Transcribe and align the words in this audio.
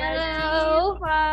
ada 0.00 0.24
Halo. 0.40 0.96
Siva. 0.96 1.24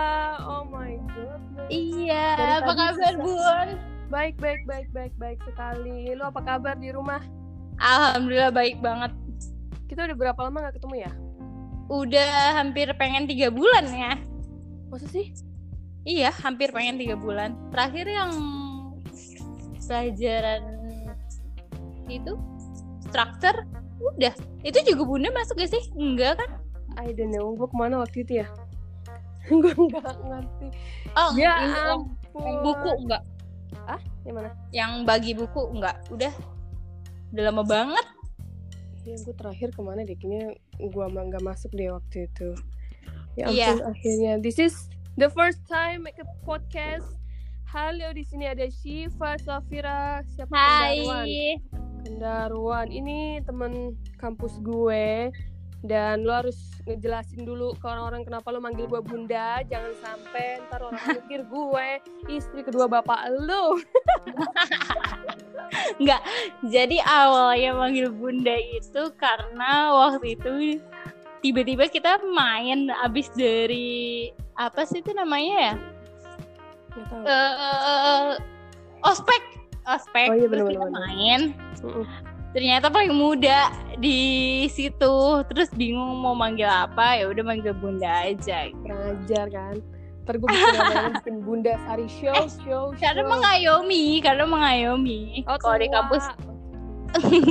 Oh 0.43 0.63
my 0.67 0.93
god. 1.15 1.41
Iya, 1.69 2.27
Dari 2.35 2.55
apa 2.63 2.73
kabar. 2.75 3.13
Bun? 3.15 3.69
Baik, 4.09 4.35
baik, 4.41 4.61
baik, 4.65 4.87
baik, 4.89 5.13
baik 5.21 5.39
sekali. 5.45 6.11
Lu 6.17 6.23
apa 6.25 6.41
kabar 6.41 6.75
di 6.75 6.89
rumah? 6.89 7.21
Alhamdulillah 7.79 8.51
baik 8.51 8.81
banget. 8.81 9.13
Kita 9.87 10.09
udah 10.09 10.17
berapa 10.17 10.39
lama 10.49 10.57
gak 10.69 10.75
ketemu 10.81 10.95
ya? 11.07 11.11
Udah 11.89 12.59
hampir 12.59 12.89
pengen 12.97 13.25
tiga 13.29 13.53
bulan 13.53 13.85
ya. 13.89 14.13
Masa 14.89 15.07
sih? 15.07 15.31
Iya, 16.03 16.33
hampir 16.41 16.73
pengen 16.73 16.97
tiga 16.97 17.15
bulan. 17.15 17.53
Terakhir 17.69 18.05
yang 18.09 18.31
pelajaran 19.77 20.61
itu 22.09 22.33
struktur 23.05 23.55
udah. 24.01 24.33
Itu 24.65 24.77
juga 24.85 25.01
bunda 25.05 25.29
masuk 25.33 25.61
gak 25.61 25.71
sih? 25.73 25.83
Enggak 25.97 26.41
kan? 26.41 26.49
I 26.97 27.13
don't 27.13 27.29
know. 27.29 27.53
Gue 27.53 27.67
ke 27.67 27.75
mana 27.77 28.01
waktu 28.01 28.23
itu 28.23 28.41
ya? 28.41 28.47
gue 29.49 29.73
nggak 29.73 30.17
ngerti. 30.21 30.67
Oh, 31.13 31.29
Ya 31.33 31.53
ampun. 31.97 32.41
yang 32.45 32.57
buku 32.61 32.89
enggak? 33.05 33.23
Yang 34.21 34.33
mana? 34.35 34.49
Yang 34.69 34.91
bagi 35.03 35.31
buku 35.33 35.61
enggak? 35.73 35.95
Udah. 36.09 36.33
Udah 37.29 37.43
lama 37.49 37.63
banget. 37.63 38.05
Ya, 39.03 39.15
gue 39.17 39.33
terakhir 39.33 39.73
ke 39.73 39.81
mana 39.81 40.03
deh? 40.03 40.13
Kayaknya 40.13 40.53
gue 40.77 41.05
nggak 41.07 41.41
masuk 41.41 41.71
deh 41.73 41.89
waktu 41.89 42.25
itu. 42.25 42.49
Ya 43.33 43.49
Iya. 43.49 43.67
ampun, 43.73 43.79
akhirnya. 43.89 44.33
This 44.37 44.57
is 44.59 44.75
the 45.15 45.31
first 45.31 45.63
time 45.65 46.03
make 46.03 46.19
a 46.19 46.27
podcast. 46.43 47.05
Halo, 47.65 48.09
di 48.11 48.25
sini 48.25 48.49
ada 48.49 48.65
Shiva, 48.65 49.37
Safira, 49.37 50.25
siapa 50.25 50.49
Kendarwan. 50.49 51.25
Hai. 51.25 51.61
Kendarwan. 52.01 52.87
Ini 52.89 53.17
temen 53.45 53.71
kampus 54.17 54.57
gue. 54.59 55.29
Dan 55.79 56.27
lo 56.27 56.35
harus 56.35 56.59
ngejelasin 56.83 57.47
dulu 57.47 57.71
ke 57.79 57.85
orang-orang 57.87 58.27
kenapa 58.27 58.51
lo 58.51 58.59
manggil 58.59 58.83
gue 58.87 58.99
bunda. 58.99 59.63
Jangan 59.63 59.93
sampai 60.03 60.59
ntar 60.67 60.83
orang 60.83 60.99
mikir 61.23 61.41
gue 61.47 61.87
istri 62.27 62.61
kedua 62.67 62.91
bapak 62.91 63.31
lo. 63.47 63.79
Enggak. 65.95 66.21
Jadi 66.75 66.99
awalnya 66.99 67.71
manggil 67.79 68.11
bunda 68.11 68.55
itu 68.59 69.07
karena 69.15 69.95
waktu 69.95 70.35
itu 70.35 70.51
tiba-tiba 71.39 71.87
kita 71.87 72.19
main 72.27 72.91
abis 72.99 73.31
dari 73.31 74.27
apa 74.59 74.83
sih 74.83 74.99
itu 74.99 75.15
namanya 75.15 75.55
ya? 75.55 75.73
Nggak. 76.99 77.23
Eh, 77.23 78.29
ospek, 79.07 79.41
ospek. 79.87 80.27
Oh 80.27 80.35
iya, 80.35 80.47
Terus 80.51 80.67
kita 80.67 80.83
bener-bener. 80.83 80.91
main. 80.91 81.41
Ternyata 82.49 82.89
paling 82.89 83.13
muda 83.13 83.69
di 83.95 84.17
situ. 84.67 85.15
Terus 85.45 85.69
bingung 85.71 86.17
mau 86.17 86.33
manggil 86.33 86.65
apa 86.65 87.15
ya 87.15 87.29
udah 87.29 87.43
manggil 87.43 87.73
bunda 87.73 88.25
aja. 88.25 88.69
Kurang 88.73 89.01
ajar 89.21 89.45
kan. 89.47 89.75
Ntar 90.25 90.35
gue 90.37 90.49
bikin 91.17 91.35
bunda 91.41 91.73
Sari 91.85 92.05
Show, 92.05 92.33
Eh, 92.35 92.49
show, 92.61 92.83
Karena 92.95 93.21
show. 93.21 93.31
mengayomi, 93.33 94.21
karena 94.21 94.45
mengayomi. 94.45 95.41
Oh, 95.45 95.57
Kalau 95.57 95.77
di 95.77 95.89
kampus 95.89 96.25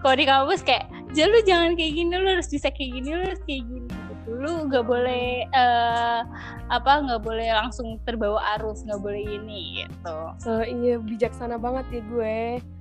kalau 0.00 0.14
di 0.14 0.26
kampus 0.28 0.60
kayak 0.60 0.84
lu 1.10 1.40
jangan 1.42 1.72
kayak 1.72 1.92
gini 1.96 2.12
lu 2.12 2.28
harus 2.28 2.44
bisa 2.46 2.68
kayak 2.68 2.90
gini 2.92 3.08
lu 3.10 3.24
harus 3.24 3.40
kayak 3.44 3.64
gini 3.64 3.88
gitu. 3.88 4.30
lu 4.30 4.68
nggak 4.68 4.84
boleh 4.84 5.48
eh, 5.48 6.20
apa 6.68 6.92
nggak 7.00 7.24
boleh 7.24 7.48
langsung 7.50 7.96
terbawa 8.04 8.36
arus 8.56 8.84
nggak 8.84 9.00
boleh 9.00 9.24
ini 9.24 9.80
gitu 9.80 10.16
Eh, 10.46 10.64
iya 10.70 10.94
bijaksana 11.00 11.56
banget 11.56 11.88
ya 11.90 12.02
gue. 12.04 12.38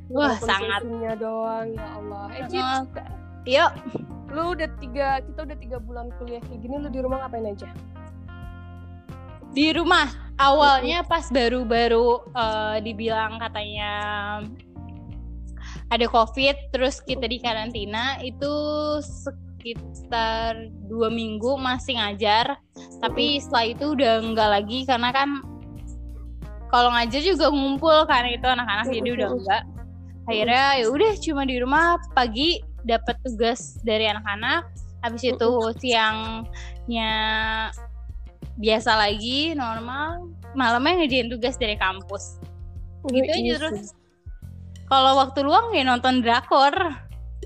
Wah 0.09 0.35
Walaupun 0.35 0.47
sangat 0.49 0.81
doang 1.17 1.67
ya 1.73 1.87
Allah. 1.97 2.25
Eh 2.33 2.43
Cip, 2.49 2.61
Sangat. 2.61 3.07
yuk. 3.45 3.71
Lu 4.29 4.53
udah 4.53 4.69
tiga 4.77 5.07
kita 5.25 5.39
udah 5.45 5.57
tiga 5.57 5.77
bulan 5.81 6.13
kuliah 6.21 6.41
kayak 6.45 6.59
gini 6.61 6.75
lu 6.77 6.89
di 6.89 6.99
rumah 7.01 7.25
ngapain 7.25 7.49
aja? 7.49 7.69
di 9.53 9.73
rumah. 9.73 10.07
Awalnya 10.39 11.03
pas 11.03 11.27
baru-baru 11.27 12.23
eh, 12.31 12.77
dibilang 12.79 13.43
katanya 13.43 13.93
ada 15.91 16.05
covid 16.07 16.55
terus 16.71 17.03
kita 17.03 17.27
di 17.27 17.43
karantina 17.43 18.15
itu 18.23 18.53
sekitar 19.03 20.71
dua 20.87 21.11
minggu 21.11 21.59
masih 21.59 21.99
ngajar. 21.99 22.55
Tapi 23.03 23.43
setelah 23.43 23.65
itu 23.67 23.85
udah 23.99 24.23
enggak 24.23 24.47
lagi 24.47 24.87
karena 24.87 25.11
kan 25.11 25.43
kalau 26.71 26.93
ngajar 26.95 27.19
juga 27.19 27.51
ngumpul 27.51 28.07
kan 28.07 28.23
itu 28.31 28.47
anak-anak 28.47 28.87
jadi 28.93 29.09
udah 29.19 29.29
enggak 29.35 29.61
akhirnya 30.29 30.65
ya 30.77 30.85
udah 30.87 31.11
cuma 31.17 31.41
di 31.43 31.57
rumah 31.57 31.97
pagi 32.13 32.61
dapat 32.85 33.17
tugas 33.25 33.81
dari 33.81 34.05
anak-anak. 34.05 34.69
Habis 35.01 35.23
itu 35.25 35.49
siangnya 35.79 37.11
biasa 38.55 38.91
lagi 38.93 39.55
normal. 39.55 40.29
Malamnya 40.53 41.01
ngerjain 41.01 41.29
tugas 41.29 41.55
dari 41.55 41.75
kampus. 41.75 42.37
Gitu 43.07 43.25
Oh, 43.25 43.31
aja 43.31 43.39
iya 43.39 43.55
terus. 43.55 43.95
kalau 44.85 45.17
waktu 45.17 45.39
luang 45.41 45.71
ya 45.71 45.81
nonton 45.81 46.19
drakor. 46.19 46.75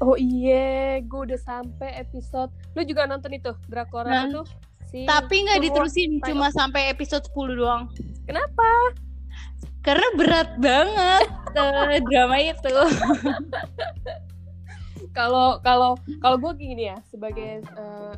Oh 0.01 0.17
iya, 0.17 0.97
gue 0.99 1.19
udah 1.29 1.37
sampai 1.37 2.01
episode. 2.01 2.49
Lu 2.73 2.81
juga 2.81 3.05
nonton 3.05 3.29
itu 3.31 3.53
drakor 3.69 4.09
Nah. 4.09 4.25
tuh? 4.27 4.47
Si 4.89 5.05
tapi 5.05 5.45
nggak 5.45 5.61
diterusin 5.61 6.17
cuma 6.25 6.49
sampai 6.49 6.89
episode 6.89 7.21
10 7.29 7.53
doang. 7.55 7.83
Kenapa? 8.25 8.65
karena 9.83 10.07
berat 10.15 10.49
banget 10.63 11.27
eh, 11.59 12.01
drama 12.01 12.37
itu 12.41 12.73
Kalau 15.13 15.61
kalau 15.61 15.93
kalau 16.25 16.37
gue 16.41 16.53
gini 16.57 16.89
ya 16.89 16.97
sebagai 17.05 17.61
eh, 17.61 18.13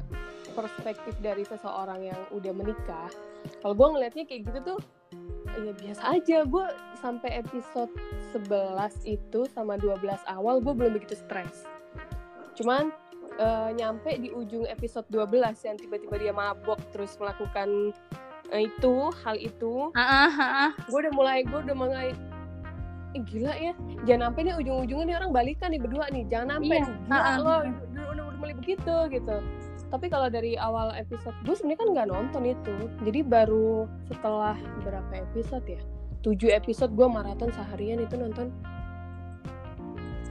perspektif 0.56 1.12
dari 1.20 1.44
seseorang 1.44 2.08
yang 2.08 2.22
udah 2.32 2.54
menikah, 2.56 3.12
kalau 3.60 3.76
gue 3.76 3.88
ngelihatnya 3.92 4.24
kayak 4.24 4.48
gitu 4.48 4.60
tuh 4.76 4.80
ya 5.60 5.72
biasa 5.76 6.02
aja. 6.08 6.38
Gue 6.48 6.64
sampai 7.04 7.44
episode 7.44 7.92
11 8.32 9.04
itu 9.04 9.44
sama 9.52 9.76
12 9.76 10.00
awal 10.32 10.64
gue 10.64 10.72
belum 10.72 10.96
begitu 10.96 11.20
stres. 11.20 11.68
Cuman 12.56 12.96
eh, 13.40 13.70
nyampe 13.76 14.16
di 14.16 14.32
ujung 14.32 14.64
episode 14.68 15.08
12 15.12 15.68
yang 15.68 15.76
tiba-tiba 15.76 16.16
dia 16.16 16.34
mabok 16.34 16.80
terus 16.96 17.20
melakukan 17.20 17.92
eh, 18.52 18.72
itu 18.72 19.12
hal 19.24 19.36
itu 19.36 19.92
Ah, 19.96 20.30
ah, 20.30 20.32
ah, 20.32 20.52
ah. 20.70 20.72
gue 20.88 21.00
udah 21.04 21.14
mulai 21.14 21.44
gue 21.44 21.60
udah 21.60 21.76
mulai 21.76 22.08
eh, 23.16 23.24
gila 23.24 23.54
ya. 23.56 23.74
Jangan 24.04 24.32
sampai 24.32 24.42
nih 24.46 24.56
ujung-ujungnya 24.60 25.06
nih 25.08 25.16
orang 25.24 25.32
balikan 25.32 25.70
nih 25.72 25.82
berdua 25.82 26.06
nih. 26.12 26.24
Jangan 26.28 26.60
sampai 26.60 26.78
Iya, 26.78 26.86
gila 26.86 27.32
lo 27.40 27.42
udah, 27.42 27.56
udah, 27.66 28.06
udah 28.12 28.26
mulai 28.38 28.56
begitu 28.60 28.96
gitu. 29.10 29.38
Tapi 29.90 30.06
kalau 30.12 30.28
dari 30.28 30.60
awal 30.60 30.92
episode 30.98 31.36
gue 31.46 31.56
sebenarnya 31.56 31.80
kan 31.80 31.90
nggak 31.96 32.08
nonton 32.12 32.44
itu. 32.44 32.76
Jadi 33.08 33.20
baru 33.24 33.88
setelah 34.12 34.58
berapa 34.84 35.14
episode 35.32 35.66
ya? 35.66 35.82
Tujuh 36.26 36.50
episode 36.52 36.92
gue 36.98 37.08
maraton 37.08 37.54
seharian 37.54 38.02
itu 38.02 38.18
nonton 38.18 38.50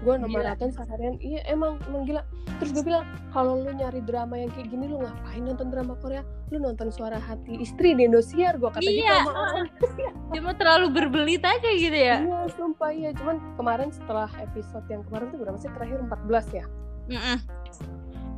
gue 0.02 0.14
Gila. 0.18 0.26
maraton 0.26 0.70
seharian 0.74 1.14
iya 1.22 1.44
emang 1.46 1.78
emang 1.86 2.02
gila 2.08 2.22
terus 2.58 2.70
gue 2.74 2.84
bilang 2.86 3.06
kalau 3.34 3.60
lu 3.62 3.70
nyari 3.74 4.02
drama 4.02 4.34
yang 4.38 4.50
kayak 4.54 4.70
gini 4.70 4.86
lu 4.90 5.02
ngapain 5.02 5.42
nonton 5.42 5.68
drama 5.70 5.94
Korea 5.98 6.22
lu 6.50 6.58
nonton 6.58 6.90
suara 6.90 7.18
hati 7.18 7.58
istri 7.58 7.94
di 7.94 8.06
Indosiar 8.06 8.58
gue 8.58 8.70
kata 8.70 8.82
gitu 8.82 9.02
Iya, 9.02 9.22
sama 9.22 9.32
orang 9.32 9.66
cuma 10.34 10.52
terlalu 10.54 10.86
berbelit 10.90 11.42
aja 11.42 11.70
gitu 11.70 11.94
ya 11.94 12.16
Iya, 12.24 12.40
sumpah 12.54 12.90
iya. 12.90 13.10
Cuman 13.14 13.36
kemarin 13.58 13.88
setelah 13.90 14.28
episode 14.40 14.86
yang 14.88 15.02
kemarin 15.08 15.30
tuh 15.30 15.38
berapa 15.42 15.56
sih? 15.58 15.70
Terakhir 15.70 15.98
14 16.06 16.58
ya. 16.58 16.64
Mm-mm. 17.10 17.38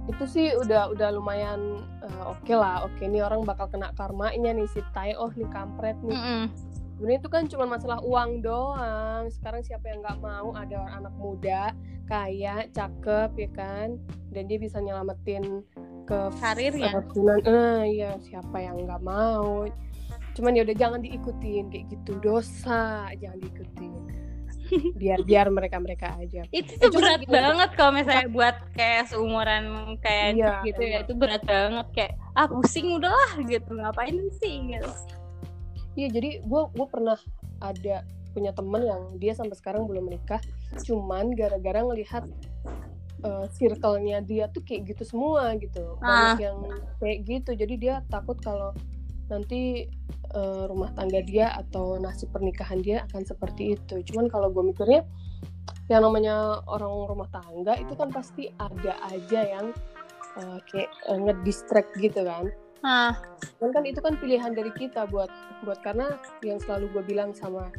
Itu 0.06 0.24
sih 0.26 0.54
udah 0.54 0.90
udah 0.94 1.08
lumayan 1.14 1.82
eh, 2.02 2.22
oke 2.24 2.52
lah. 2.54 2.86
Oke, 2.86 3.06
ini 3.06 3.20
orang 3.20 3.42
bakal 3.42 3.66
kena 3.70 3.90
karmanya 3.94 4.54
nih 4.54 4.68
si 4.70 4.80
Tai. 4.94 5.14
Oh, 5.18 5.30
nih 5.34 5.48
kampret 5.50 5.98
nih. 6.02 6.14
Mm-mm. 6.14 6.42
Sebenarnya 6.96 7.20
itu 7.20 7.28
kan 7.28 7.44
cuma 7.44 7.64
masalah 7.68 8.00
uang 8.00 8.40
doang. 8.40 9.28
Sekarang 9.28 9.60
siapa 9.60 9.84
yang 9.86 10.00
nggak 10.00 10.16
mau 10.18 10.50
ada 10.52 10.74
orang 10.78 10.94
anak 10.98 11.14
muda, 11.14 11.62
kaya, 12.04 12.64
cakep 12.70 13.30
ya 13.36 13.50
kan? 13.52 13.88
Dan 14.30 14.48
dia 14.48 14.56
bisa 14.56 14.80
nyelamatin 14.80 15.60
ke 16.02 16.18
Karirnya. 16.34 16.96
keturunan. 16.96 17.38
Eh, 17.42 17.82
iya, 17.94 18.16
siapa 18.18 18.56
yang 18.56 18.80
nggak 18.80 19.02
mau? 19.02 19.68
Cuman 20.32 20.52
ya 20.52 20.62
udah 20.62 20.72
jangan 20.74 21.00
diikutin 21.00 21.68
kayak 21.68 21.86
gitu. 21.90 22.16
Dosa, 22.18 23.12
jangan 23.14 23.38
diikutin. 23.38 23.92
Biar 24.98 25.22
biar 25.22 25.46
mereka-mereka 25.46 26.16
aja. 26.16 26.42
itu 26.50 26.66
Eh, 26.72 26.80
tuh 26.80 26.90
cuma 26.90 27.06
berat 27.06 27.20
gini. 27.22 27.30
banget 27.30 27.70
kalau 27.72 27.92
misalnya 27.94 28.26
buat 28.28 28.56
kayak 28.72 29.04
seumuran 29.06 29.64
kayak 30.00 30.28
Iya, 30.34 30.52
gitu 30.64 30.82
ya 30.82 30.98
itu 31.00 31.12
berat 31.14 31.42
banget 31.44 31.86
kayak 31.92 32.12
ah 32.32 32.46
pusing 32.46 32.90
udahlah 32.90 33.30
gitu 33.42 33.70
ngapain 33.72 34.16
sih 34.34 34.66
gitu 34.66 34.90
Iya, 35.96 36.08
jadi 36.12 36.30
gue 36.44 36.62
gue 36.76 36.86
pernah 36.92 37.16
ada 37.64 38.04
punya 38.36 38.52
temen 38.52 38.84
yang 38.84 39.02
dia 39.16 39.32
sampai 39.32 39.56
sekarang 39.56 39.88
belum 39.88 40.12
menikah, 40.12 40.44
cuman 40.84 41.32
gara-gara 41.32 41.80
ngelihat 41.80 42.28
uh, 43.24 43.48
circle-nya 43.56 44.20
dia 44.20 44.52
tuh 44.52 44.60
kayak 44.60 44.92
gitu 44.92 45.08
semua 45.08 45.56
gitu, 45.56 45.96
banyak 46.04 46.44
yang 46.44 46.60
kayak 47.00 47.18
gitu, 47.24 47.50
jadi 47.56 47.74
dia 47.80 47.94
takut 48.12 48.36
kalau 48.44 48.76
nanti 49.32 49.88
uh, 50.36 50.68
rumah 50.68 50.92
tangga 50.92 51.24
dia 51.24 51.48
atau 51.56 51.96
nasib 51.96 52.28
pernikahan 52.28 52.78
dia 52.84 53.08
akan 53.10 53.24
seperti 53.24 53.74
itu. 53.74 54.04
Cuman 54.12 54.28
kalau 54.28 54.52
gue 54.52 54.62
mikirnya 54.68 55.02
yang 55.88 56.02
namanya 56.02 56.60
orang 56.66 56.92
rumah 57.08 57.30
tangga 57.32 57.72
itu 57.78 57.94
kan 57.94 58.10
pasti 58.10 58.52
ada 58.58 59.00
aja 59.06 59.40
yang 59.48 59.66
uh, 60.38 60.58
kayak 60.66 60.90
uh, 61.08 61.18
ngedistract 61.18 61.90
gitu 61.98 62.26
kan 62.26 62.50
ah. 62.84 63.14
Dan 63.60 63.72
kan 63.72 63.84
itu 63.88 64.00
kan 64.04 64.18
pilihan 64.20 64.52
dari 64.52 64.72
kita 64.76 65.08
buat 65.08 65.30
buat 65.64 65.80
karena 65.80 66.20
yang 66.44 66.60
selalu 66.60 66.92
gue 66.92 67.04
bilang 67.16 67.32
sama 67.32 67.72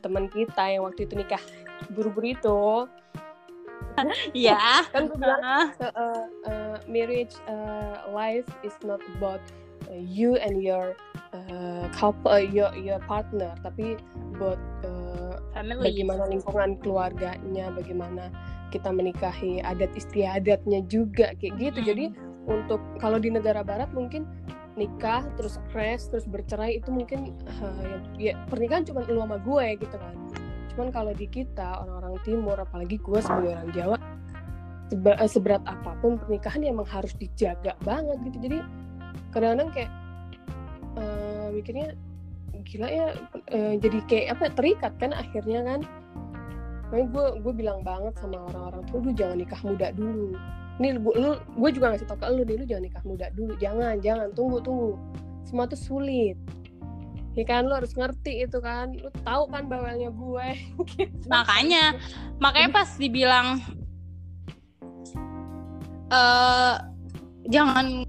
teman 0.00 0.30
kita 0.30 0.62
yang 0.70 0.86
waktu 0.86 1.04
itu 1.04 1.14
nikah 1.18 1.42
buru-buru 1.92 2.32
itu. 2.32 2.62
Iya. 4.30 4.86
Kan 4.94 5.10
gue 5.10 5.18
bilang 5.18 5.42
uh, 5.42 5.66
uh, 5.82 6.24
uh, 6.46 6.76
marriage 6.86 7.34
uh, 7.50 8.06
life 8.14 8.46
is 8.62 8.74
not 8.86 9.02
about 9.18 9.42
uh, 9.90 9.98
you 9.98 10.38
and 10.38 10.62
your 10.62 10.94
uh, 11.34 11.90
couple 11.90 12.30
uh, 12.30 12.38
your 12.38 12.70
your 12.78 13.02
partner 13.10 13.50
tapi 13.66 13.98
buat 14.38 14.58
uh, 14.86 15.34
family. 15.50 15.90
bagaimana 15.94 16.30
lingkungan 16.30 16.78
keluarganya 16.78 17.74
bagaimana 17.74 18.30
kita 18.70 18.92
menikahi 18.92 19.64
adat 19.64 19.90
istiadatnya 19.98 20.84
juga 20.86 21.34
kayak 21.42 21.54
gitu. 21.58 21.78
Mm. 21.82 21.86
jadi 21.86 22.04
untuk 22.48 22.80
kalau 22.98 23.20
di 23.20 23.28
negara 23.28 23.60
barat 23.60 23.92
mungkin 23.92 24.24
nikah 24.74 25.26
terus 25.36 25.60
crash 25.68 26.08
terus 26.08 26.24
bercerai 26.24 26.80
itu 26.80 26.88
mungkin 26.88 27.34
uh, 27.60 27.82
ya, 27.84 27.98
ya 28.16 28.34
pernikahan 28.48 28.86
cuma 28.88 29.04
lu 29.04 29.20
sama 29.20 29.36
gue 29.42 29.66
gitu 29.78 29.96
kan. 29.98 30.14
Cuman 30.74 30.88
kalau 30.94 31.12
di 31.12 31.26
kita 31.28 31.84
orang-orang 31.84 32.16
timur 32.22 32.56
apalagi 32.56 32.96
gue 33.02 33.18
sebagai 33.18 33.52
orang 33.58 33.70
Jawa 33.74 33.96
seba- 34.88 35.18
eh, 35.18 35.30
seberat 35.30 35.62
apa 35.66 35.92
pun 36.00 36.16
pernikahan 36.16 36.64
ya 36.64 36.70
emang 36.72 36.88
harus 36.88 37.12
dijaga 37.18 37.74
banget 37.84 38.16
gitu. 38.30 38.38
Jadi 38.48 38.58
kadang-kadang 39.34 39.68
kayak 39.74 39.92
eh, 40.96 41.46
mikirnya 41.52 41.86
gila 42.68 42.88
ya 42.88 43.06
eh, 43.50 43.74
jadi 43.80 43.98
kayak 44.06 44.26
apa 44.38 44.44
terikat 44.54 44.92
kan 45.00 45.10
akhirnya 45.16 45.60
kan 45.64 45.80
makanya 46.88 47.06
gue 47.12 47.26
gue 47.44 47.52
bilang 47.52 47.80
banget 47.84 48.16
sama 48.16 48.48
orang-orang 48.48 48.82
tuh 48.88 49.04
lu 49.04 49.12
jangan 49.12 49.36
nikah 49.36 49.60
muda 49.60 49.92
dulu. 49.92 50.32
Nih 50.80 50.96
lu, 50.96 51.12
lu 51.12 51.30
gue 51.36 51.70
juga 51.76 51.92
ngasih 51.92 52.08
tau 52.08 52.16
ke 52.16 52.26
lu 52.32 52.42
nih 52.48 52.56
lu 52.56 52.64
jangan 52.64 52.84
nikah 52.88 53.04
muda 53.04 53.26
dulu 53.36 53.52
jangan 53.60 53.94
jangan 54.00 54.28
tunggu 54.32 54.58
tunggu. 54.64 54.96
Semua 55.44 55.68
tuh 55.68 55.76
sulit. 55.76 56.40
Ya 57.36 57.44
kan 57.44 57.68
lu 57.68 57.76
harus 57.76 57.92
ngerti 57.92 58.48
itu 58.48 58.58
kan. 58.64 58.96
Lu 58.96 59.12
tahu 59.20 59.52
kan 59.52 59.68
bawelnya 59.68 60.08
gue 60.08 60.48
makanya 61.32 61.92
makanya 62.40 62.70
pas 62.72 62.88
dibilang 62.96 63.60
eh 66.08 66.74
jangan 67.52 68.07